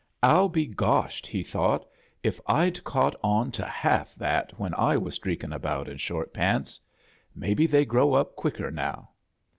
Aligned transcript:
"Ill 0.23 0.49
be 0.49 0.65
goshed," 0.65 1.27
he 1.27 1.43
thought, 1.43 1.85
"if 2.23 2.43
Fd 2.45 2.83
caught 2.83 3.15
on 3.23 3.51
to 3.51 3.63
half 3.63 4.15
that 4.15 4.51
when 4.59 4.73
I 4.73 4.97
was 4.97 5.13
streak 5.13 5.43
in' 5.43 5.53
around 5.53 5.87
in 5.87 5.97
short 5.97 6.33
paatsi 6.33 6.79
Maybe 7.35 7.67
they 7.67 7.85
grow 7.85 8.15
up 8.15 8.35
quicker 8.35 8.71
now." 8.71 9.09